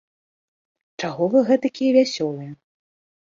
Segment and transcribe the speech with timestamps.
[1.03, 2.51] Чаго вы гэтакія вясёлыя?